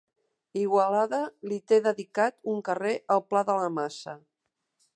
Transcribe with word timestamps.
Igualada 0.59 1.19
li 1.51 1.59
té 1.71 1.79
dedicat 1.87 2.39
un 2.55 2.63
carrer 2.71 2.95
al 3.17 3.25
Pla 3.35 3.45
de 3.51 3.59
la 3.65 3.69
Massa. 3.77 4.17